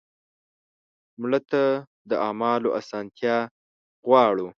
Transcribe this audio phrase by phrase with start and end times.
[1.21, 1.63] مړه ته
[2.09, 3.35] د اعمالو اسانتیا
[4.07, 4.47] غواړو